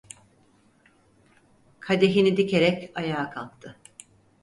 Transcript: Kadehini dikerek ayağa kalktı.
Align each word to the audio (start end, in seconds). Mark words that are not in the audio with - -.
Kadehini 1.79 2.37
dikerek 2.37 2.91
ayağa 2.95 3.29
kalktı. 3.29 3.79